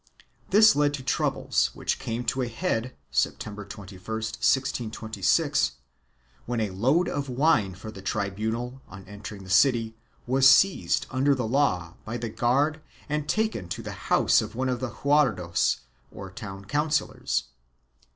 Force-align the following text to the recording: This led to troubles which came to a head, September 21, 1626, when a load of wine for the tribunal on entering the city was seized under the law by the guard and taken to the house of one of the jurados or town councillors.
This 0.49 0.75
led 0.75 0.95
to 0.95 1.03
troubles 1.03 1.69
which 1.75 1.99
came 1.99 2.25
to 2.25 2.41
a 2.41 2.47
head, 2.47 2.95
September 3.11 3.63
21, 3.63 4.01
1626, 4.03 5.73
when 6.47 6.59
a 6.59 6.71
load 6.71 7.07
of 7.07 7.29
wine 7.29 7.75
for 7.75 7.91
the 7.91 8.01
tribunal 8.01 8.81
on 8.87 9.07
entering 9.07 9.43
the 9.43 9.51
city 9.51 9.95
was 10.25 10.49
seized 10.49 11.05
under 11.11 11.35
the 11.35 11.47
law 11.47 11.97
by 12.03 12.17
the 12.17 12.29
guard 12.29 12.81
and 13.09 13.29
taken 13.29 13.69
to 13.69 13.83
the 13.83 13.91
house 14.09 14.41
of 14.41 14.55
one 14.55 14.69
of 14.69 14.79
the 14.79 14.89
jurados 14.89 15.81
or 16.09 16.31
town 16.31 16.65
councillors. 16.65 17.43